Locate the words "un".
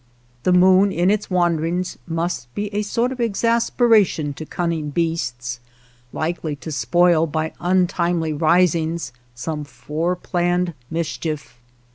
7.59-7.85